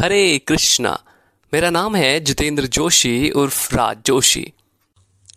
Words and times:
हरे 0.00 0.38
कृष्णा, 0.38 1.00
मेरा 1.54 1.70
नाम 1.70 1.96
है 1.96 2.20
जितेंद्र 2.20 2.66
जोशी 2.66 3.30
उर्फ़ 3.30 3.74
राज 3.74 3.96
जोशी। 4.06 4.52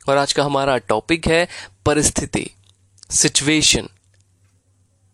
और 0.10 0.18
आज 0.18 0.34
का 0.34 0.44
हमारा 0.44 0.78
टॉपिक 0.78 1.28
है 1.28 1.48
परिस्थिति 1.86 2.50
सिचुएशन 3.10 3.88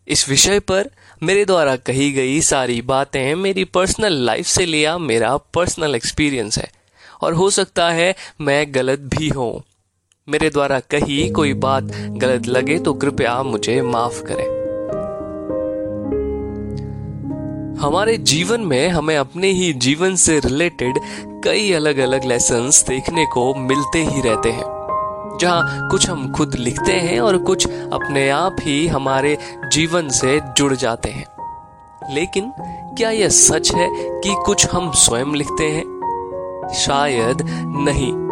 इस 0.07 0.29
विषय 0.29 0.59
पर 0.59 0.89
मेरे 1.23 1.45
द्वारा 1.45 1.75
कही 1.75 2.11
गई 2.11 2.41
सारी 2.41 2.81
बातें 2.81 3.35
मेरी 3.35 3.63
पर्सनल 3.63 4.13
लाइफ 4.13 4.47
से 4.47 4.65
लिया 4.65 4.97
मेरा 4.97 5.37
पर्सनल 5.37 5.95
एक्सपीरियंस 5.95 6.57
है। 6.57 6.71
और 7.21 7.33
हो 7.33 7.49
सकता 7.49 7.89
है 7.89 8.15
मैं 8.41 8.75
गलत 8.75 8.99
भी 8.99 9.29
हूँ। 9.29 9.63
मेरे 10.29 10.49
द्वारा 10.49 10.79
कही 10.79 11.29
कोई 11.29 11.53
बात 11.53 11.83
गलत 11.93 12.47
लगे 12.47 12.79
तो 12.79 12.93
कृपया 12.93 13.43
मुझे 13.43 13.81
माफ़ 13.81 14.23
करें। 14.23 14.58
हमारे 17.79 18.17
जीवन 18.17 18.61
में 18.61 18.89
हमें 18.89 19.17
अपने 19.17 19.47
ही 19.47 19.73
जीवन 19.73 20.15
से 20.15 20.39
रिलेटेड 20.39 20.99
कई 21.43 21.73
अलग 21.73 21.97
अलग 21.97 22.25
लेसन 22.25 22.69
देखने 22.89 23.25
को 23.25 23.53
मिलते 23.53 24.03
ही 24.03 24.21
रहते 24.21 24.51
हैं। 24.51 24.63
जहाँ 25.41 25.89
कुछ 25.89 26.09
हम 26.09 26.31
खुद 26.31 26.55
लिखते 26.55 26.93
हैं 26.93 27.19
और 27.19 27.37
कुछ 27.37 27.67
अपने 27.67 28.29
आप 28.29 28.55
ही 28.61 28.87
हमारे 28.87 29.37
जीवन 29.73 30.09
से 30.09 30.41
जुड़ 30.57 30.73
जाते 30.73 31.09
हैं। 31.09 31.25
लेकिन 32.15 32.53
क्या 32.97 33.09
यह 33.09 33.29
सच 33.29 33.71
है 33.75 33.89
कि 33.93 34.35
कुछ 34.45 34.67
हम 34.69 34.91
स्वयं 34.91 35.35
लिखते 35.35 35.63
हैं? 35.63 35.99
शायद 36.73 37.37
नहीं। 37.65 38.28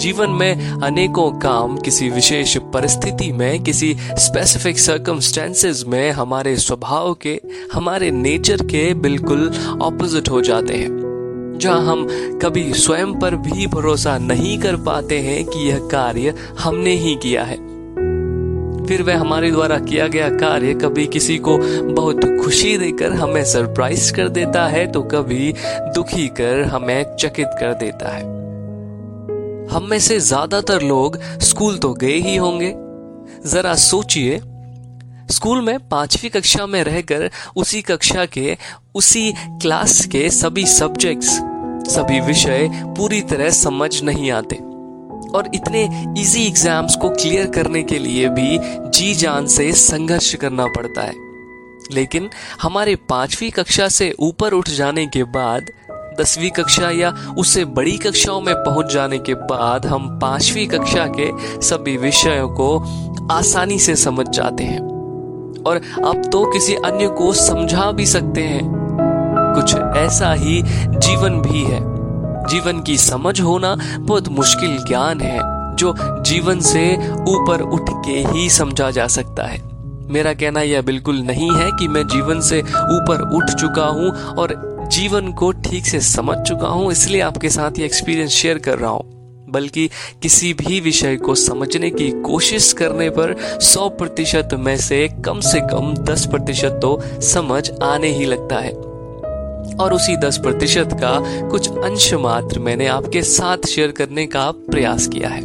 जीवन 0.00 0.30
में 0.30 0.80
अनेकों 0.82 1.32
काम, 1.32 1.76
किसी 1.76 2.10
विशेष 2.10 2.56
परिस्थिति 2.56 3.32
में, 3.32 3.62
किसी 3.62 3.96
स्पेसिफिक 4.00 4.78
सर्कमस्टेंसेस 4.78 5.84
में 5.88 6.10
हमारे 6.10 6.56
स्वभाव 6.56 7.14
के, 7.14 7.40
हमारे 7.72 8.10
नेचर 8.10 8.56
के 8.56 8.94
बिल्कुल 8.94 9.52
ऑपोजिट 9.82 10.28
हो 10.28 10.40
जाते 10.40 10.74
हैं। 10.74 11.58
जहाँ 11.60 11.84
हम 11.86 12.08
कभी 12.42 12.72
स्वयं 12.72 13.18
पर 13.18 13.36
भी 13.36 13.66
भरोसा 13.66 14.18
नहीं 14.18 14.58
कर 14.58 14.76
पाते 14.76 15.18
हैं 15.18 15.44
कि 15.44 15.68
यह 15.68 15.78
कार्य 15.78 16.34
हमने 16.58 16.94
ही 16.94 17.14
किया 17.14 17.42
है। 17.42 17.56
फिर 18.86 19.02
वह 19.02 19.18
हमारे 19.18 19.50
द्वारा 19.50 19.78
किया 19.78 20.06
गया 20.06 20.28
कार्य 20.28 20.74
कभी 20.74 21.06
किसी 21.06 21.38
को 21.38 21.58
बहुत 21.92 22.20
खुशी 22.44 22.78
देकर 22.78 23.12
हमें 23.12 23.44
सरप्राइज़ 23.44 24.12
कर 24.12 24.28
देता 24.28 24.66
है 24.66 24.92
तो 24.92 25.02
कभी 25.02 25.54
दुखी 25.78 26.28
कर 26.28 26.62
हमें 26.62 27.16
चकित 27.16 27.48
कर 27.48 27.74
देता 27.74 28.16
है। 28.16 28.39
हम 29.70 29.86
में 29.90 29.98
से 29.98 30.18
ज़्यादातर 30.20 30.82
लोग 30.82 31.18
स्कूल 31.40 31.76
तो 31.78 31.92
गए 31.94 32.16
ही 32.18 32.36
होंगे। 32.36 32.72
जरा 33.50 33.74
सोचिए, 33.74 34.38
स्कूल 35.30 35.60
में 35.60 35.78
पांचवी 35.88 36.28
कक्षा 36.28 36.66
में 36.66 36.82
रहकर 36.84 37.30
उसी 37.56 37.82
कक्षा 37.82 38.24
के, 38.28 38.56
उसी 38.94 39.32
क्लास 39.62 40.04
के 40.06 40.28
सभी 40.30 40.66
सब्जेक्ट्स, 40.66 41.30
सभी 41.94 42.20
विषय 42.20 42.68
पूरी 42.96 43.20
तरह 43.22 43.50
समझ 43.50 44.02
नहीं 44.02 44.30
आते। 44.30 44.56
और 45.30 45.50
इतने 45.54 45.82
इजी 46.18 46.46
एग्ज़ाम्स 46.46 46.96
को 46.96 47.10
क्लियर 47.10 47.46
करने 47.50 47.82
के 47.82 47.98
लिए 47.98 48.28
भी 48.28 48.58
जी 48.90 49.14
जान 49.14 49.46
से 49.46 49.72
संघर्ष 49.78 50.34
करना 50.34 50.66
पड़ता 50.68 51.02
है। 51.02 51.14
लेकिन 51.92 52.28
हमारे 52.62 52.94
पांचवी 53.08 53.50
कक्षा 53.50 53.88
से 53.90 54.14
ऊपर 54.20 54.52
उठ 54.52 54.68
जाने 54.70 55.06
के 55.06 55.24
बाद 55.30 55.70
दसवीं 56.20 56.50
कक्षा 56.50 56.90
या 56.90 57.14
उससे 57.38 57.64
बड़ी 57.64 57.98
कक्षाओं 57.98 58.40
में 58.40 58.54
पहुँच 58.54 58.92
जाने 58.92 59.18
के 59.18 59.34
बाद 59.34 59.86
हम 59.86 60.18
पांचवी 60.18 60.66
कक्षा 60.66 61.06
के 61.06 61.30
सभी 61.62 61.96
विषयों 61.96 62.48
को 62.48 62.78
आसानी 63.30 63.78
से 63.78 63.96
समझ 63.96 64.28
जाते 64.28 64.64
हैं। 64.64 64.80
और 65.62 65.76
अब 66.04 66.22
तो 66.32 66.44
किसी 66.44 66.74
अन्य 66.74 67.08
को 67.08 67.32
समझा 67.32 67.92
भी 67.92 68.06
सकते 68.06 68.42
हैं। 68.42 68.80
कुछ 69.54 69.74
ऐसा 69.76 70.32
ही 70.32 70.62
जीवन 70.88 71.40
भी 71.40 71.62
है। 71.64 71.80
जीवन 72.46 72.82
की 72.82 72.98
समझ 72.98 73.40
होना 73.40 73.78
बहुत 73.98 74.28
मुश्किल 74.28 74.78
ज्ञान 74.88 75.20
है, 75.20 75.40
जो 75.76 75.94
जीवन 76.22 76.60
से 76.60 76.96
ऊपर 77.12 77.60
उठ 77.60 77.90
के 77.90 78.12
ही 78.12 78.50
समझा 78.50 78.90
जा 78.90 79.06
सकता 79.06 79.42
है। 79.42 79.70
मेरा 80.10 80.34
कहना 80.34 80.60
यह 80.60 80.82
बिल्कुल 80.82 81.16
नहीं 81.16 81.52
है 81.52 81.70
कि 81.72 81.88
मैं 81.88 82.06
जीवन 82.06 82.40
से 82.40 82.60
ऊपर 82.60 83.30
उठ 83.34 83.50
चुका 83.50 83.86
हूँ 83.86 84.10
और 84.10 84.70
जीवन 84.90 85.32
को 85.32 85.52
ठीक 85.52 85.86
से 85.86 86.00
समझ 86.00 86.36
चुका 86.38 86.68
हूँ, 86.68 86.92
इसलिए 86.92 87.20
आपके 87.20 87.48
साथ 87.48 87.78
ये 87.78 87.84
एक्सपीरियंस 87.84 88.30
शेयर 88.30 88.58
कर 88.58 88.78
रहा 88.78 88.90
हूँ। 88.90 89.48
बल्कि 89.50 89.88
किसी 90.22 90.52
भी 90.54 90.80
विषय 90.80 91.16
को 91.16 91.34
समझने 91.34 91.90
की 91.90 92.10
कोशिश 92.10 92.72
करने 92.72 93.10
पर 93.10 93.34
100 93.62 93.88
प्रतिशत 93.88 94.48
में 94.54 94.76
से 94.76 95.08
कम 95.24 95.40
से 95.40 95.60
कम 95.60 95.94
10 96.04 96.26
प्रतिशत 96.26 96.78
तो 96.82 97.00
समझ 97.20 97.70
आने 97.82 98.08
ही 98.08 98.24
लगता 98.24 98.58
है। 98.58 98.72
और 99.76 99.92
उसी 99.92 100.16
10 100.16 100.38
प्रतिशत 100.38 100.88
का 100.92 101.14
कुछ 101.48 101.70
अंश 101.70 102.14
मात्र 102.14 102.58
मैंने 102.58 102.86
आपके 102.86 103.22
साथ 103.22 103.66
शेयर 103.66 103.90
करने 103.90 104.26
का 104.26 104.50
प्रयास 104.50 105.06
किया 105.06 105.28
है। 105.28 105.40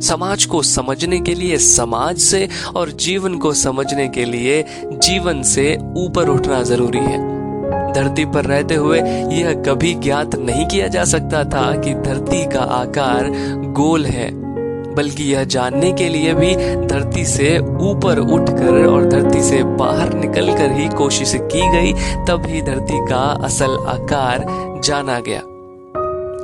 समाज 0.00 0.44
को 0.44 0.62
समझने 0.62 1.20
के 1.20 1.34
लिए, 1.34 1.58
समाज 1.58 2.18
से 2.18 2.48
और 2.76 2.90
जीवन 2.90 3.38
को 3.38 3.52
समझने 3.52 4.08
के 4.08 4.24
लिए 4.24 4.64
जीवन 4.92 5.42
से 5.42 5.76
ऊपर 5.96 6.28
उठना 6.28 6.62
ज़रूरी 6.62 6.98
है। 6.98 7.41
धरती 7.92 8.24
पर 8.24 8.44
रहते 8.44 8.74
हुए 8.74 9.00
यह 9.32 9.62
कभी 9.66 9.94
ज्ञात 9.94 10.34
नहीं 10.34 10.66
किया 10.66 10.88
जा 10.88 11.04
सकता 11.04 11.44
था 11.44 11.74
कि 11.76 11.94
धरती 11.94 12.44
का 12.46 12.60
आकार 12.60 13.30
गोल 13.72 14.06
है, 14.06 14.30
बल्कि 14.94 15.24
यह 15.24 15.44
जानने 15.44 15.92
के 15.92 16.08
लिए 16.08 16.34
भी 16.34 16.54
धरती 16.86 17.24
से 17.24 17.58
ऊपर 17.58 18.18
उठकर 18.18 18.86
और 18.86 19.04
धरती 19.04 19.42
से 19.42 19.62
बाहर 19.62 20.14
निकलकर 20.14 20.72
ही 20.72 20.88
कोशिश 20.88 21.32
की 21.34 21.68
गई 21.68 21.92
तब 22.24 22.46
ही 22.46 22.62
धरती 22.62 22.98
का 23.06 23.22
असल 23.44 23.76
आकार 23.88 24.44
जाना 24.84 25.20
गया। 25.20 25.40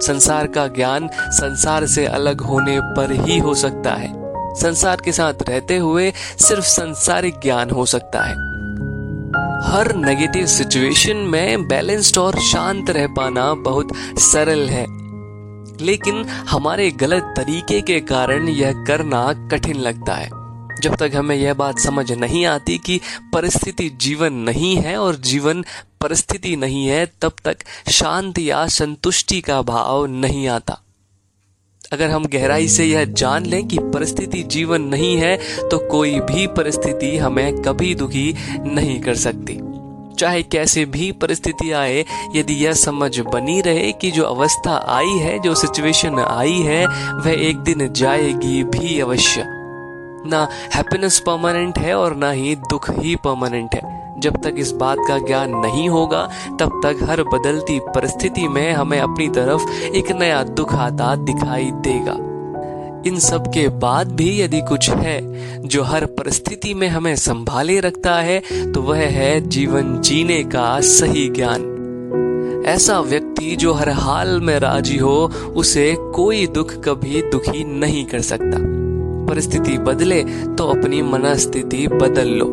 संसार 0.01 0.47
का 0.47 0.67
ज्ञान 0.67 1.09
संसार 1.31 1.87
से 1.87 2.07
अलग 2.07 2.41
होने 2.41 2.81
पर 2.81 3.13
ही 3.13 3.39
हो 3.39 3.55
सकता 3.55 3.93
है। 3.93 4.13
संसार 4.55 5.01
के 5.05 5.13
साथ 5.13 5.49
रहते 5.49 5.77
हुए 5.77 6.13
सिर्फ़ 6.39 6.65
संसारिक 6.65 7.35
ज्ञान 7.43 7.71
हो 7.71 7.87
सकता 7.87 8.23
है। 8.23 8.35
हर 9.63 9.97
नेगेटिव 9.97 10.47
सिचुएशन 10.47 11.17
में 11.17 11.69
बैलेंस्ड 11.69 12.19
और 12.19 12.39
शांत 12.39 12.91
रह 12.91 13.07
पाना 13.07 13.55
बहुत 13.55 13.89
सरल 14.19 14.69
है। 14.69 14.87
लेकिन 15.85 16.25
हमारे 16.25 16.91
गलत 16.91 17.35
तरीके 17.37 17.81
के 17.81 18.01
कारण 18.01 18.49
यह 18.49 18.85
करना 18.87 19.49
कठिन 19.49 19.77
लगता 19.77 20.15
है। 20.15 20.29
जब 20.83 20.97
तक 20.97 21.13
हमें 21.15 21.37
यह 21.37 21.55
बात 21.55 21.79
समझ 21.79 22.13
नहीं 22.13 22.47
आती 22.47 22.79
कि 22.79 23.01
परिस्थिति 23.35 23.91
जीवन 23.97 24.33
नहीं 24.33 24.77
है 24.77 24.99
और 24.99 25.15
जीवन 25.15 25.65
परिस्थिति 26.01 26.57
नहीं 26.57 26.87
है, 26.87 27.13
तब 27.23 27.33
तक 27.45 27.57
शांति 27.91 28.51
या 28.51 28.67
संतुष्टि 28.67 29.41
का 29.41 29.63
भाव 29.63 30.07
नहीं 30.07 30.49
आता। 30.49 30.81
अगर 31.93 32.11
हम 32.11 32.25
गहराई 32.25 32.69
से 32.69 32.85
यह 32.85 33.05
जान 33.05 33.47
लें 33.47 33.69
कि 33.69 33.79
परिस्थिति 33.79 34.43
जीवन 34.43 34.83
नहीं 34.83 35.17
है 35.17 35.37
तो 35.69 35.79
कोई 35.79 36.21
भी 36.21 36.47
परिस्थिति 36.47 37.17
हमें 37.17 37.63
कभी 37.63 37.95
दुखी 37.95 38.35
नहीं 38.59 39.01
कर 39.01 39.15
सकती। 39.15 39.59
चाहे 40.17 40.43
कैसे 40.43 40.85
भी 40.85 41.13
परिस्थिति 41.13 41.73
आए, 41.73 42.05
यदि 42.37 42.55
यह 42.55 42.73
समझ 42.73 43.21
बनी 43.21 43.61
रहे 43.61 43.93
कि 43.93 44.11
जो 44.11 44.25
अवस्था 44.25 44.85
आई 44.89 45.19
है, 45.19 45.39
जो 45.39 45.55
सिचुएशन 45.55 46.19
आई 46.19 46.59
है, 46.59 46.87
वह 46.87 47.31
एक 47.31 47.57
दिन 47.57 47.93
जाएगी 47.93 48.65
भी 48.65 49.01
अवश्य। 49.01 49.45
ना 50.27 50.49
हैप्पीनेस 50.75 51.19
परमानेंट 51.19 51.79
है 51.79 51.95
और 51.95 52.17
ना 52.17 52.31
ही 52.31 52.57
दुख 52.57 52.91
ही 52.91 53.17
परमानेंट 53.17 53.75
है। 53.75 54.08
जब 54.19 54.37
तक 54.45 54.55
इस 54.59 54.71
बात 54.73 54.99
का 55.09 55.19
ज्ञान 55.19 55.55
नहीं 55.57 55.89
होगा, 55.89 56.29
तब 56.61 56.81
तक 56.85 57.05
हर 57.11 57.23
बदलती 57.25 57.79
परिस्थिति 57.87 58.49
में 58.49 58.73
हमें 58.73 58.99
अपनी 58.99 59.29
तरफ़ 59.29 59.71
एक 59.87 60.13
नया 60.13 60.43
दुख 60.43 60.75
आता 60.75 61.15
दिखाई 61.17 61.71
देगा। 61.87 62.17
इन 63.07 63.19
सब 63.19 63.47
के 63.47 63.69
बाद 63.69 64.13
भी 64.13 64.29
यदि 64.41 64.61
कुछ 64.61 64.91
है 64.91 65.69
जो 65.69 65.83
हर 65.83 66.05
परिस्थिति 66.07 66.75
में 66.75 66.89
हमें 66.89 67.15
संभाले 67.17 67.79
रखता 67.81 68.15
है 68.15 68.41
तो 68.73 68.83
वह 68.83 68.99
है 68.99 69.41
जीवन 69.49 70.01
जीने 70.01 70.43
का 70.45 70.81
सही 70.81 71.29
ज्ञान। 71.29 72.65
ऐसा 72.67 73.01
व्यक्ति 73.01 73.57
जो 73.57 73.73
हर 73.73 73.89
हाल 73.89 74.41
में 74.41 74.59
राज़ी 74.59 74.97
हो, 74.97 75.31
उसे 75.57 75.95
कोई 76.15 76.47
दुख 76.47 76.73
कभी 76.85 77.23
दुखी 77.23 77.65
नहीं 77.79 78.05
कर 78.05 78.21
सकता। 78.21 78.59
परिस्थिति 79.29 79.79
बदले 79.79 80.23
तो 80.59 80.69
अपनी 80.69 81.03
मनस्थिति 81.03 81.87
बदल 81.89 82.29
लो। 82.29 82.47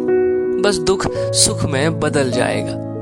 बस 0.65 0.77
दुख 0.77 1.07
सुख 1.15 1.65
में 1.65 1.99
बदल 1.99 2.31
जाएगा। 2.31 2.95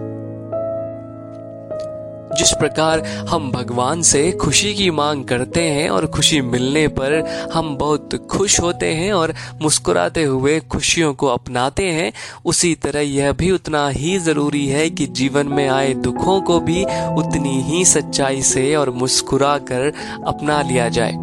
जिस 2.38 2.52
प्रकार 2.52 3.00
हम 3.30 3.52
भगवान 3.52 4.02
से 4.02 4.32
खुशी 4.32 4.74
की 4.74 4.92
मांग 4.92 5.26
करते 5.26 5.62
हैं 5.62 5.90
और 5.90 6.08
खुशी 6.08 6.42
मिलने 6.42 6.88
पर 6.88 7.14
हम 7.54 7.78
बहुत 7.78 8.28
खुश 8.32 8.60
होते 8.62 8.94
हैं 8.94 9.14
और 9.14 9.34
मुस्कुराते 9.62 10.24
हुए 10.24 10.60
खुशियों 10.60 11.14
को 11.14 11.28
अपनाते 11.28 11.86
हैं, 11.88 12.14
उसी 12.46 12.76
तरह 12.76 13.00
यह 13.00 13.32
भी 13.32 13.52
उतना 13.52 13.88
ही 13.90 14.18
ज़रूरी 14.20 14.68
है 14.68 14.90
कि 14.90 15.06
जीवन 15.06 15.48
में 15.48 15.70
आए 15.70 15.94
दुखों 15.94 16.42
को 16.42 16.60
भी 16.60 16.84
उतनी 17.18 17.62
ही 17.62 17.86
सच्चाई 17.86 18.42
से 18.42 18.76
और 18.76 18.90
मुस्कुरा 18.90 19.58
कर 19.58 19.94
अपना 20.28 20.62
लिया 20.62 20.90
जाए। 20.90 21.14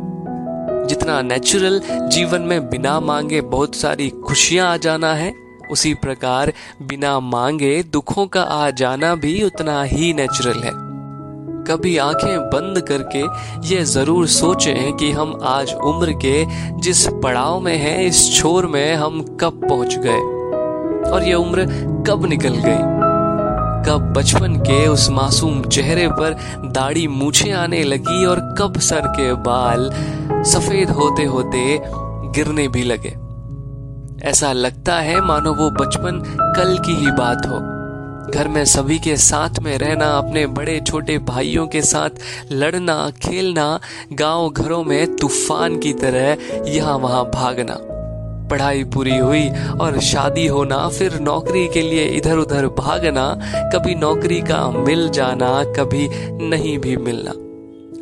जितना 0.89 1.23
नेचुरल 1.23 1.81
जीवन 1.89 2.41
में 2.41 2.71
बिना 2.71 3.01
मांगे 3.01 3.41
बहुत 3.41 3.75
सारी 3.75 4.11
खुशियाँ 4.11 4.73
आ 4.73 4.77
जाना 4.77 5.15
है। 5.15 5.50
उसी 5.70 5.94
प्रकार 5.94 6.52
बिना 6.82 7.19
मांगे 7.20 7.82
दुखों 7.82 8.26
का 8.26 8.43
आ 8.43 8.70
जाना 8.70 9.14
भी 9.14 9.43
उतना 9.43 9.82
ही 9.82 10.12
नेचुरल 10.14 10.62
है। 10.62 10.72
कभी 11.67 11.96
आँखें 11.99 12.38
बंद 12.50 12.81
करके 12.88 13.22
ये 13.69 13.82
ज़रूर 13.84 14.26
सोचें 14.28 14.93
कि 14.96 15.11
हम 15.12 15.38
आज 15.43 15.75
उम्र 15.75 16.12
के 16.25 16.44
जिस 16.81 17.06
पड़ाव 17.22 17.61
में 17.61 17.76
हैं, 17.76 18.06
इस 18.06 18.34
छोर 18.34 18.67
में 18.67 18.94
हम 18.94 19.20
कब 19.40 19.61
पहुँच 19.69 19.96
गए 19.99 21.11
और 21.11 21.25
ये 21.25 21.34
उम्र 21.34 21.67
कब 22.08 22.26
निकल 22.26 22.55
गई। 22.56 22.99
कब 23.82 24.12
बचपन 24.17 24.56
के 24.61 24.87
उस 24.88 25.08
मासूम 25.11 25.62
चेहरे 25.64 26.08
पर 26.11 26.37
दाढ़ी 26.72 27.06
मूछे 27.08 27.50
आने 27.52 27.82
लगी 27.84 28.25
और 28.25 28.40
कब 28.58 28.78
सर 28.81 29.06
के 29.11 29.32
बाल 29.43 29.90
सफ़ेद 30.44 30.90
होते 30.90 31.25
होते 31.25 31.81
गिरने 32.34 32.69
भी 32.69 32.82
लगे। 32.82 33.17
ऐसा 34.22 34.52
लगता 34.52 35.00
है 35.00 35.20
मानो 35.20 35.55
वो 35.55 35.70
बचपन 35.70 36.22
कल 36.56 36.78
की 36.78 36.93
ही 36.93 37.11
बात 37.11 37.46
हो। 37.46 37.81
घर 38.31 38.49
में 38.49 38.64
सभी 38.64 38.99
के 38.99 39.17
साथ 39.17 39.58
में 39.62 39.78
रहना, 39.78 40.06
अपने 40.06 40.46
बड़े 40.46 40.81
छोटे 40.81 41.19
भाइयों 41.19 41.67
के 41.67 41.82
साथ 41.82 42.11
लड़ना, 42.52 43.11
खेलना, 43.11 43.81
गाँव 44.12 44.50
घरों 44.50 44.84
में 44.84 45.17
तूफ़ान 45.17 45.78
की 45.78 45.93
तरह 45.93 46.37
यहाँ 46.67 46.99
वहाँ 46.99 47.31
भागना। 47.34 47.76
पढ़ाई 48.49 48.84
पूरी 48.84 49.19
हुई 49.19 49.49
और 49.81 50.00
शादी 50.00 50.46
होना, 50.46 50.88
फिर 50.88 51.20
नौकरी 51.20 51.69
के 51.69 51.82
लिए 51.82 52.05
इधर 52.05 52.37
उधर 52.37 52.67
भागना, 52.67 53.38
कभी 53.44 53.94
नौकरी 53.94 54.40
का 54.40 54.70
मिल 54.70 55.08
जाना, 55.08 55.64
कभी 55.64 56.08
नहीं 56.49 56.78
भी 56.78 56.96
मिलना। 56.96 57.31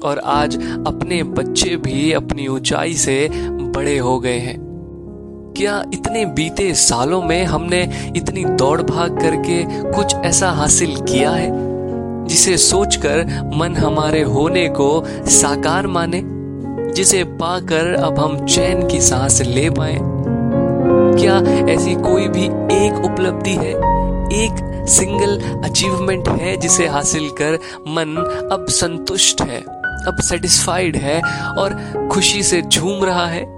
और 0.09 0.19
आज 0.19 0.57
अपने 0.87 1.23
बच्चे 1.23 1.77
भी 1.77 2.13
अपनी 2.13 2.47
ऊंचाई 2.47 2.95
से 2.95 3.29
बड़े 3.49 3.99
हो 3.99 4.21
गए 4.21 4.39
हैं। 4.39 4.68
क्या 5.59 5.83
इतने 5.95 6.25
बीते 6.25 6.75
सालों 6.75 7.23
में 7.23 7.45
हमने 7.45 8.13
इतनी 8.17 8.45
दौड़ 8.45 8.83
भाग 8.83 9.21
करके 9.21 9.91
कुछ 9.93 10.15
ऐसा 10.15 10.51
हासिल 10.51 10.95
किया 10.97 11.31
है, 11.31 11.49
जिसे 12.27 12.57
सोचकर 12.57 13.25
मन 13.55 13.77
हमारे 13.77 14.23
होने 14.23 14.69
को 14.69 15.03
साकार 15.07 15.87
माने, 15.87 16.23
जिसे 16.93 17.25
पाकर 17.25 17.95
अब 17.95 18.19
हम 18.19 18.47
चैन 18.47 18.87
की 18.89 19.01
सांस 19.01 19.41
ले 19.43 19.71
पाए? 19.71 19.99
क्या 21.21 21.39
ऐसी 21.73 21.95
कोई 21.95 22.29
भी 22.29 22.45
एक 22.77 23.05
उपलब्धि 23.05 23.57
है, 23.57 23.75
एक 24.45 24.87
सिंगल 24.89 25.41
अचीवमेंट 25.65 26.29
है 26.29 26.57
जिसे 26.57 26.87
हासिल 26.87 27.29
कर 27.31 27.59
मन 27.89 28.17
अब 28.53 28.67
संतुष्ट 28.69 29.43
है, 29.43 29.61
अब 30.07 30.21
सेटिस्फाइड 30.21 30.97
है 30.97 31.21
और 31.59 32.09
खुशी 32.13 32.43
से 32.43 32.63
झूम 32.63 33.05
रहा 33.05 33.27
है? 33.27 33.58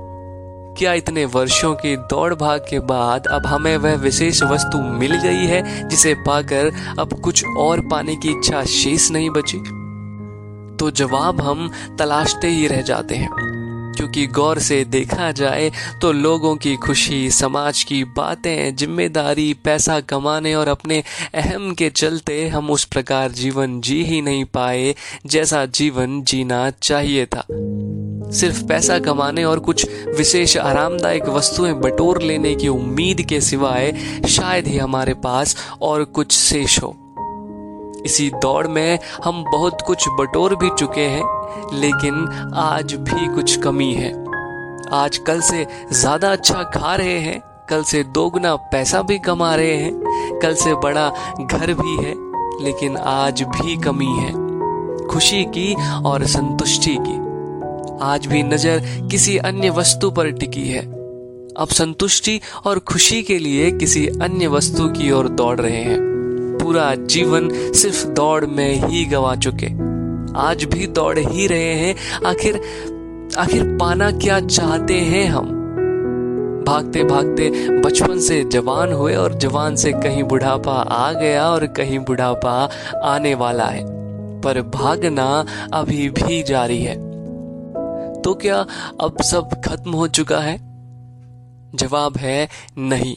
क्या 0.80 0.92
इतने 0.92 1.24
वर्षों 1.24 1.74
की 1.74 1.96
दौड़ 1.96 2.34
भाग 2.34 2.60
के 2.70 2.78
बाद 2.78 3.26
अब 3.26 3.46
हमें 3.46 3.76
वह 3.76 3.94
विशेष 3.94 4.42
वस्तु 4.42 4.78
मिल 4.78 5.14
गई 5.14 5.46
है 5.46 5.88
जिसे 5.88 6.14
पाकर 6.14 6.72
अब 6.98 7.20
कुछ 7.20 7.44
और 7.58 7.80
पाने 7.80 8.16
की 8.16 8.30
इच्छा 8.30 8.64
शेष 8.64 9.10
नहीं 9.10 9.30
बची? 9.30 9.58
तो 10.76 10.90
जवाब 10.90 11.40
हम 11.40 11.70
तलाशते 11.98 12.48
ही 12.48 12.66
रह 12.66 12.80
जाते 12.82 13.14
हैं। 13.14 13.59
क्योंकि 14.00 14.26
गौर 14.26 14.58
से 14.58 14.84
देखा 14.84 15.30
जाए 15.32 15.70
तो 16.02 16.12
लोगों 16.12 16.54
की 16.56 16.74
खुशी, 16.76 17.30
समाज 17.30 17.82
की 17.82 18.02
बातें, 18.16 18.76
ज़िम्मेदारी, 18.76 19.52
पैसा 19.64 20.00
कमाने 20.00 20.54
और 20.54 20.68
अपने 20.68 21.02
अहम 21.34 21.74
के 21.74 21.90
चलते 21.90 22.48
हम 22.48 22.70
उस 22.70 22.84
प्रकार 22.84 23.30
जीवन 23.30 23.80
जी 23.80 24.02
ही 24.04 24.22
नहीं 24.22 24.44
पाए 24.44 24.94
जैसा 25.26 25.64
जीवन 25.66 26.22
जीना 26.22 26.70
चाहिए 26.70 27.26
था। 27.26 27.44
सिर्फ़ 28.30 28.62
पैसा 28.64 28.98
कमाने 28.98 29.44
और 29.44 29.58
कुछ 29.58 29.86
विशेष 30.16 30.56
आरामदायक 30.56 31.28
वस्तुएँ 31.28 31.72
बटोर 31.74 32.22
लेने 32.22 32.54
की 32.54 32.68
उम्मीद 32.68 33.22
के 33.22 33.40
सिवाय 33.40 33.92
शायद 34.28 34.66
ही 34.66 34.78
हमारे 34.78 35.14
पास 35.14 35.56
और 35.82 36.04
कुछ 36.04 36.32
शेष 36.32 36.82
हो। 36.82 36.99
इसी 38.04 38.30
दौड़ 38.30 38.66
में 38.66 38.98
हम 39.24 39.44
बहुत 39.44 39.82
कुछ 39.86 40.08
बटोर 40.20 40.54
भी 40.56 40.70
चुके 40.78 41.06
हैं, 41.06 41.22
लेकिन 41.80 42.50
आज 42.56 42.94
भी 42.94 43.26
कुछ 43.34 43.56
कमी 43.56 43.92
है। 43.94 44.12
आज 44.92 45.18
कल 45.18 45.40
से 45.40 45.66
ज़्यादा 45.92 46.32
अच्छा 46.32 46.62
खा 46.62 46.94
रहे 46.94 47.18
हैं, 47.18 47.40
कल 47.70 47.82
से 47.82 48.02
दोगुना 48.04 48.54
पैसा 48.56 49.02
भी 49.02 49.18
कमा 49.18 49.54
रहे 49.54 49.76
हैं, 49.76 50.38
कल 50.42 50.54
से 50.54 50.74
बड़ा 50.74 51.08
घर 51.40 51.74
भी 51.74 51.96
है, 51.96 52.14
लेकिन 52.64 52.96
आज 52.96 53.42
भी 53.42 53.76
कमी 53.76 54.12
है। 54.16 54.32
खुशी 55.06 55.44
की 55.44 55.74
और 56.06 56.24
संतुष्टि 56.26 56.96
की। 57.00 57.18
आज 58.02 58.26
भी 58.26 58.42
नज़र 58.42 59.08
किसी 59.10 59.36
अन्य 59.38 59.70
वस्तु 59.70 60.10
पर 60.10 60.30
टिकी 60.30 60.68
है। 60.68 60.82
अब 61.58 61.68
संतुष्टि 61.68 62.40
और 62.66 62.78
खुशी 62.78 63.22
के 63.22 63.38
लिए 63.38 63.70
किसी 63.70 64.06
अन्य 64.06 64.46
वस्तु 64.46 64.88
की 64.88 65.10
ओर 65.10 65.28
दौड़ 65.28 65.60
रहे 65.60 65.82
हैं। 65.82 65.98
पूरा 66.62 66.94
जीवन 66.94 67.48
सिर्फ़ 67.52 68.06
दौड़ 68.06 68.46
में 68.46 68.86
ही 68.86 69.04
गवा 69.04 69.36
चुके। 69.36 69.66
आज 70.38 70.64
भी 70.64 70.86
दौड़ 70.86 71.18
ही 71.18 71.46
रहे 71.46 71.74
हैं। 71.74 71.96
आखिर 72.26 72.60
आखिर 73.38 73.78
पाना 73.80 74.10
क्या 74.10 74.40
चाहते 74.40 74.94
हैं 74.94 75.26
हम? 75.26 75.56
भागते 76.66 77.04
भागते 77.04 77.68
बचपन 77.80 78.18
से 78.18 78.44
जवान 78.44 78.92
हुए 78.92 79.14
और 79.14 79.34
जवान 79.34 79.76
से 79.76 79.92
कहीं 79.92 80.22
बुढ़ापा 80.22 80.72
आ 80.72 81.12
गया 81.12 81.48
और 81.48 81.66
कहीं 81.66 81.98
बुढ़ापा 81.98 82.68
आने 83.04 83.34
वाला 83.34 83.64
है। 83.64 83.84
पर 84.40 84.62
भागना 84.62 85.44
अभी 85.72 86.08
भी 86.08 86.42
जारी 86.42 86.82
है। 86.82 86.94
तो 88.22 88.34
क्या 88.34 88.66
अब 89.00 89.22
सब 89.22 89.48
खत्म 89.68 89.90
हो 89.90 90.08
चुका 90.08 90.38
है? 90.38 90.58
जवाब 91.74 92.16
है 92.16 92.48
नहीं। 92.78 93.16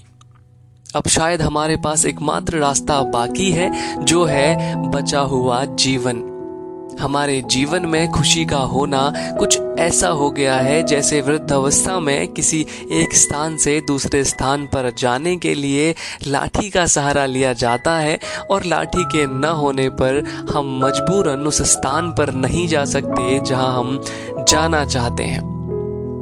अब 0.96 1.08
शायद 1.08 1.42
हमारे 1.42 1.78
पास 1.78 2.06
एकमात्र 2.06 2.58
रास्ता 2.58 3.02
बाकी 3.02 3.52
है, 3.52 3.98
जो 4.06 4.26
है 4.26 4.76
बचा 4.92 5.20
हुआ 5.20 5.66
जीवन। 5.66 6.30
हमारे 7.00 7.42
जीवन 7.42 7.86
में 7.86 8.12
खुशी 8.12 8.46
का 8.46 8.58
होना 8.58 9.14
कुछ 9.40 9.60
ऐसा 9.80 10.08
हो 10.08 10.32
गया 10.32 10.56
है 10.56 10.84
जैसे 10.84 11.22
वृद्धावस्था 11.22 12.00
में 12.00 12.28
किसी 12.28 12.66
एक 12.92 13.16
स्थान 13.16 13.58
से 13.58 13.82
दूसरे 13.88 14.24
स्थान 14.24 14.66
पर 14.66 14.94
जाने 14.98 15.38
के 15.38 15.54
लिए 15.54 15.96
लाठी 16.28 16.70
का 16.70 16.86
सहारा 16.86 17.26
लिया 17.26 17.54
जाता 17.54 17.98
है 17.98 18.20
और 18.52 18.64
लाठी 18.64 19.04
के 19.04 19.26
न 19.28 19.46
होने 19.46 19.90
पर 19.90 20.24
हम 20.54 20.80
मजबूरन 20.86 21.40
उस 21.40 21.62
स्थान 21.62 22.12
पर 22.12 22.34
नहीं 22.34 22.68
जा 22.68 22.86
सकते 22.86 23.40
जहाँ 23.40 23.80
हम 23.80 24.02
जाना 24.50 24.86
चाहते 24.86 25.24
हैं। 25.24 25.53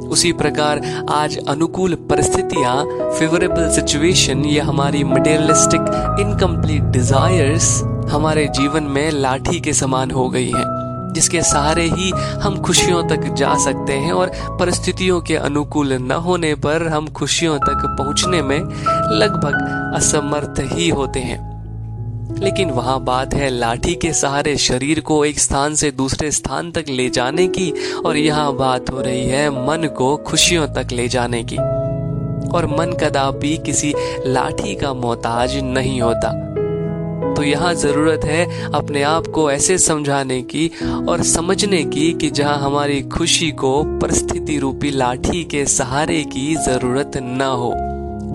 उसी 0.08 0.32
प्रकार 0.32 0.80
आज 1.10 1.38
अनुकूल 1.48 1.94
परिस्थितियाँ 1.94 2.84
फेवरेबल 3.18 3.70
सिचुएशन 3.70 4.44
या 4.44 4.64
हमारी 4.64 5.04
मटेरियलिस्टिक 5.04 6.16
इनकम्प्लीट 6.20 6.82
डिजायर्स 6.82 7.82
हमारे 8.10 8.46
जीवन 8.46 8.82
में 8.82 9.10
लाठी 9.10 9.60
के 9.60 9.72
समान 9.72 10.10
हो 10.10 10.28
गई 10.28 10.50
है, 10.50 10.64
जिसके 11.12 11.42
सहारे 11.42 11.82
ही 11.82 12.10
हम 12.42 12.56
खुशियों 12.58 13.02
तक 13.08 13.32
जा 13.34 13.54
सकते 13.54 13.92
हैं 13.92 14.12
और 14.12 14.30
परिस्थितियों 14.58 15.20
के 15.20 15.36
अनुकूल 15.36 15.92
न 15.92 16.12
होने 16.12 16.54
पर 16.54 16.86
हम 16.88 17.08
खुशियों 17.08 17.58
तक 17.58 17.96
पहुँचने 17.98 18.42
में 18.42 18.58
लगभग 19.18 19.92
असमर्थ 19.96 20.60
ही 20.72 20.88
होते 20.88 21.20
हैं। 21.20 21.51
लेकिन 22.40 22.70
वहाँ 22.70 23.00
बात 23.04 23.34
है 23.34 23.50
लाठी 23.50 23.94
के 23.94 24.12
सहारे 24.12 24.56
शरीर 24.56 25.00
को 25.00 25.24
एक 25.24 25.38
स्थान 25.38 25.74
से 25.74 25.90
दूसरे 25.90 26.30
स्थान 26.30 26.70
तक 26.72 26.84
ले 26.88 27.10
जाने 27.10 27.48
की, 27.48 27.72
और 28.06 28.16
यहाँ 28.16 28.56
बात 28.56 28.90
हो 28.90 29.00
रही 29.00 29.26
है 29.26 29.50
मन 29.50 29.88
को 29.98 30.16
खुशियों 30.16 30.66
तक 30.66 30.92
ले 30.92 31.08
जाने 31.08 31.44
की। 31.44 31.56
और 32.48 32.66
मन 32.66 32.92
कदापि 32.92 33.56
किसी 33.56 33.94
लाठी 34.26 34.74
का 34.74 34.94
मोहताज 34.94 35.56
नहीं 35.56 36.00
होता। 36.00 36.48
तो 37.36 37.42
यहाँ 37.42 37.74
ज़रूरत 37.74 38.24
है 38.24 38.72
अपने 38.72 39.02
आप 39.02 39.26
को 39.26 39.50
ऐसे 39.50 39.78
समझाने 39.78 40.42
की 40.42 40.70
और 41.08 41.22
समझने 41.22 41.84
की 41.84 42.12
कि 42.12 42.30
जहाँ 42.30 42.58
हमारी 42.58 43.02
खुशी 43.02 43.50
को 43.50 43.82
परिस्थिति 43.98 44.58
रूपी 44.58 44.90
लाठी 44.90 45.44
के 45.44 45.66
सहारे 45.66 46.22
की 46.24 46.54
ज़रूरत 46.56 47.12
न 47.16 47.40
हो। 47.40 47.72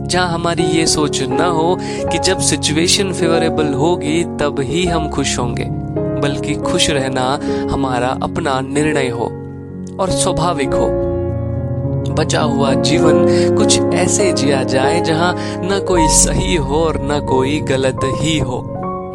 जहाँ 0.08 0.28
हमारी 0.30 0.64
ये 0.64 0.86
सोच 0.88 1.22
न 1.22 1.42
हो 1.42 1.78
कि 1.82 2.20
जब 2.20 2.40
सिचुएशन 2.40 3.14
फेवरेबल 3.14 3.74
होगी, 3.74 4.24
तब 4.40 4.60
ही 4.60 4.86
हम 4.86 5.10
खुश 5.10 5.38
होंगे। 5.40 5.66
बल्कि 6.22 6.54
खुश 6.56 6.90
रहना 6.90 7.24
हमारा 7.72 8.08
अपना 8.24 8.60
निर्णय 8.62 9.08
हो 9.08 9.26
और 10.00 10.10
स्वाभाविक 10.12 10.74
हो। 10.74 10.88
बचा 12.14 12.42
हुआ 12.42 12.74
जीवन 12.74 13.26
कुछ 13.56 13.80
ऐसे 13.80 14.32
जिया 14.34 14.64
जाए 14.64 15.00
जहाँ 15.02 15.34
न 15.38 15.84
कोई 15.88 16.08
सही 16.08 16.56
हो 16.56 16.76
और 16.76 16.98
न 17.02 17.20
कोई 17.26 17.60
गलत 17.60 18.00
ही 18.16 18.38
हो, 18.40 18.64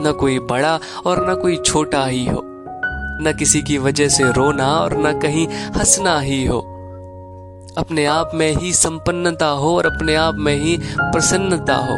न 0.02 0.12
कोई 0.20 0.38
बड़ा 0.38 0.78
और 1.06 1.30
न 1.30 1.34
कोई 1.34 1.56
छोटा 1.56 2.04
ही 2.06 2.24
हो, 2.26 2.42
न 3.22 3.34
किसी 3.38 3.62
की 3.62 3.78
वजह 3.78 4.08
से 4.08 4.24
रोना 4.32 4.68
और 4.74 4.96
न 4.98 5.18
कहीं 5.18 5.46
हंसना 5.76 6.18
ही 6.20 6.44
हो। 6.46 6.60
अपने 7.78 8.04
आप 8.04 8.30
में 8.34 8.56
ही 8.56 8.72
संपन्नता 8.72 9.46
हो 9.46 9.76
और 9.76 9.86
अपने 9.86 10.14
आप 10.14 10.34
में 10.34 10.56
ही 10.56 10.78
प्रसन्नता 11.00 11.76
हो। 11.76 11.94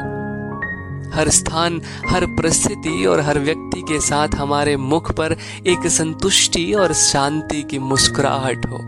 हर 1.16 1.28
स्थान, 1.28 1.82
हर 2.08 2.26
परिस्थिति 2.26 3.06
और 3.06 3.20
हर 3.20 3.38
व्यक्ति 3.38 3.80
के 3.80 4.00
साथ 4.00 4.28
हमारे 4.28 4.76
मुख 4.76 5.12
पर 5.12 5.32
एक 5.66 5.86
संतुष्टि 5.86 6.72
और 6.72 6.92
शांति 6.92 7.62
की 7.62 7.78
मुस्कुराहट 7.78 8.66
हो, 8.66 8.78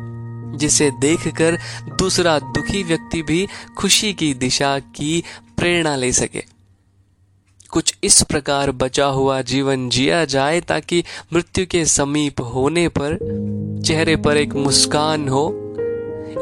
जिसे 0.58 0.90
देखकर 0.90 1.58
दूसरा 1.98 2.38
दुखी 2.38 2.82
व्यक्ति 2.82 3.22
भी 3.22 3.48
खुशी 3.78 4.12
की 4.12 4.34
दिशा 4.34 4.78
की 4.78 5.24
प्रेरणा 5.56 5.96
ले 5.96 6.12
सके। 6.12 6.44
कुछ 7.70 7.94
इस 8.04 8.22
प्रकार 8.22 8.70
बचा 8.70 9.06
हुआ 9.06 9.42
जीवन 9.42 9.88
जिया 9.88 10.24
जाए 10.24 10.60
ताकि 10.60 11.04
मृत्यु 11.32 11.66
के 11.70 11.84
समीप 11.84 12.40
होने 12.40 12.88
पर, 12.88 13.18
चेहरे 13.86 14.16
पर 14.16 14.36
एक 14.36 14.54
मुस्कान 14.54 15.28
हो 15.28 15.65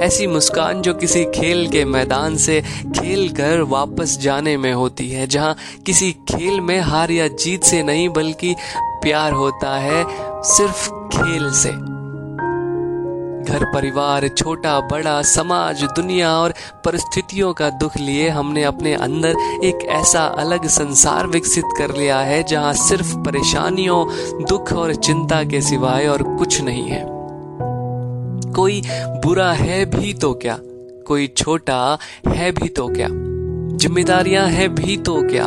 ऐसी 0.00 0.26
मुस्कान 0.26 0.82
जो 0.82 0.94
किसी 0.94 1.24
खेल 1.24 1.68
के 1.68 1.84
मैदान 1.84 2.36
से 2.36 2.60
खेल 2.98 3.28
कर 3.28 3.60
वापस 3.60 4.18
जाने 4.18 4.56
में 4.56 4.72
होती 4.72 5.10
है, 5.10 5.26
जहाँ 5.26 5.56
किसी 5.86 6.12
खेल 6.12 6.60
में 6.60 6.80
हार 6.80 7.10
या 7.10 7.28
जीत 7.28 7.64
से 7.64 7.82
नहीं 7.82 8.08
बल्कि 8.08 8.54
प्यार 8.76 9.32
होता 9.32 9.78
है 9.78 10.06
सिर्फ़ 10.42 10.88
खेल 10.88 11.50
से। 11.52 11.94
घर, 13.52 13.64
परिवार, 13.64 14.28
छोटा, 14.28 14.80
बड़ा, 14.80 15.22
समाज, 15.22 15.82
दुनिया 15.82 16.32
और 16.32 16.54
परिस्थितियों 16.84 17.52
का 17.52 17.70
दुख 17.70 17.96
लिए 17.96 18.28
हमने 18.28 18.64
अपने 18.64 18.94
अंदर 18.94 19.36
एक 19.64 19.86
ऐसा 19.88 20.24
अलग 20.24 20.66
संसार 20.66 21.26
विकसित 21.26 21.64
कर 21.78 21.96
लिया 21.96 22.18
है, 22.18 22.42
जहाँ 22.42 22.72
सिर्फ़ 22.72 23.16
परेशानियों, 23.16 24.06
दुख 24.44 24.72
और 24.72 24.94
चिंता 24.94 25.44
के 25.44 25.60
सिवाय 25.60 26.06
और 26.06 26.22
कुछ 26.22 26.60
नहीं 26.60 26.88
है। 26.88 27.13
कोई 28.54 28.82
बुरा 29.25 29.52
है 29.52 29.84
भी 29.87 30.14
तो 30.14 30.34
क्या? 30.34 30.58
कोई 31.06 31.26
छोटा 31.26 31.99
है 32.28 32.52
भी 32.52 32.68
तो 32.68 32.88
क्या? 32.88 33.08
जिम्मेदारियाँ 33.76 34.46
हैं 34.46 34.75
भी 34.75 34.96
तो 34.96 35.23
क्या? 35.23 35.46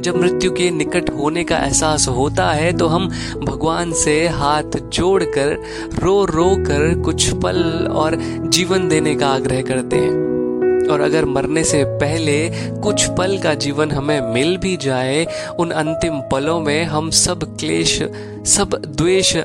जब 0.00 0.16
मृत्यु 0.16 0.50
के 0.50 0.70
निकट 0.70 1.10
होने 1.10 1.44
का 1.44 1.56
एहसास 1.56 2.08
होता 2.08 2.50
है 2.52 2.72
तो 2.72 2.86
हम 2.86 3.08
भगवान 3.44 3.92
से 3.92 4.28
हाथ 4.28 4.78
जोड़कर, 4.92 5.62
रो 6.02 6.24
रो 6.24 6.56
कर 6.56 6.98
कुछ 6.98 7.32
पल 7.32 7.88
और 7.92 8.16
जीवन 8.48 8.88
देने 8.88 9.14
का 9.14 9.28
आग्रह 9.28 9.62
करते 9.62 9.96
हैं। 9.96 10.88
और 10.88 11.00
अगर 11.00 11.24
मरने 11.24 11.64
से 11.64 11.84
पहले 11.84 12.50
कुछ 12.80 13.10
पल 13.10 13.38
का 13.38 13.54
जीवन 13.54 13.90
हमें 13.90 14.20
मिल 14.20 14.56
भी 14.56 14.76
जाए, 14.76 15.26
उन 15.58 15.70
अंतिम 15.70 16.20
पलों 16.20 16.60
में 16.60 16.84
हम 16.84 17.10
सब 17.10 17.56
क्लेश, 17.56 18.02
सब 18.46 18.82
द्वेष 18.86 19.36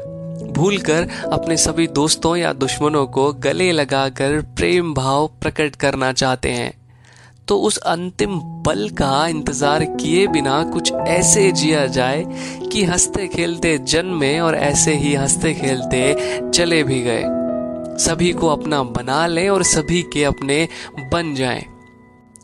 भूलकर 0.54 1.08
अपने 1.34 1.58
सभी 1.58 1.88
दोस्तों 1.88 2.36
या 2.36 2.54
दुश्मनों 2.54 3.06
को 3.08 3.32
गले 3.34 3.72
लगाकर 3.72 4.42
प्रेम 4.56 4.94
भाव 4.94 5.28
प्रकट 5.42 5.76
करना 5.76 6.12
चाहते 6.14 6.52
हैं। 6.52 6.74
तो 7.48 7.58
उस 7.60 7.78
अंतिम 7.78 8.40
पल 8.66 8.90
का 8.90 9.28
इंतज़ार 9.28 9.84
किए 9.84 10.28
बिना 10.28 10.64
कुछ 10.64 10.92
ऐसे 10.94 11.52
जिया 11.52 11.86
जाए 11.88 12.24
कि 12.72 12.84
हँसते 12.84 13.28
खेलते 13.28 13.78
जन्मे 13.78 14.40
और 14.40 14.56
ऐसे 14.56 14.94
ही 14.96 15.14
हँसते 15.16 15.54
खेलते 15.54 16.16
चले 16.50 16.84
भी 16.84 17.02
गए। 17.02 17.24
सभी 17.98 18.32
को 18.32 18.48
अपना 18.48 18.84
बना 18.84 19.26
लें 19.28 19.50
और 19.50 19.64
सभी 19.64 20.02
के 20.04 20.24
अपने 20.24 20.68
बन 21.12 21.36
जाएँ। 21.36 21.66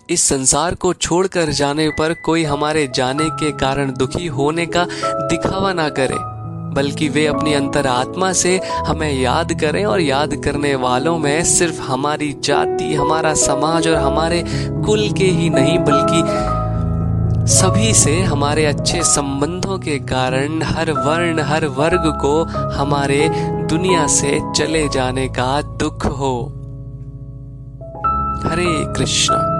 इस 0.09 0.23
संसार 0.23 0.75
को 0.75 0.93
छोड़कर 0.93 1.49
जाने 1.51 1.89
पर 1.89 2.13
कोई 2.13 2.43
हमारे 2.43 2.87
जाने 2.95 3.29
के 3.29 3.51
कारण 3.51 3.93
दुखी 3.93 4.27
होने 4.27 4.65
का 4.65 4.85
दिखावा 5.27 5.73
ना 5.73 5.89
करे। 5.89 6.38
बल्कि 6.73 7.09
वे 7.09 7.25
अपनी 7.27 7.53
अंतरात्मा 7.53 8.31
से 8.33 8.59
हमें 8.88 9.11
याद 9.13 9.53
करें 9.61 9.85
और 9.85 10.01
याद 10.01 10.35
करने 10.35 10.75
वालों 10.75 11.17
में 11.17 11.43
सिर्फ़ 11.43 11.81
हमारी 11.81 12.35
जाति, 12.43 12.93
हमारा 12.95 13.33
समाज 13.33 13.88
और 13.88 13.95
हमारे 13.95 14.43
कुल 14.85 15.09
के 15.09 15.25
ही 15.25 15.49
नहीं, 15.49 15.77
बल्कि 15.79 16.23
सभी 17.51 17.93
से 17.93 18.21
हमारे 18.21 18.65
अच्छे 18.65 19.03
संबंधों 19.03 19.77
के 19.79 19.97
कारण 19.99 20.61
हर 20.61 20.91
वर्ण, 20.91 21.39
हर 21.39 21.65
वर्ग 21.65 22.03
को 22.21 22.43
हमारे 22.69 23.29
दुनिया 23.69 24.07
से 24.07 24.39
चले 24.55 24.88
जाने 24.89 25.27
का 25.27 25.61
दुख 25.61 26.05
हो। 26.05 26.35
हरे 28.45 28.93
कृष्ण। 28.93 29.58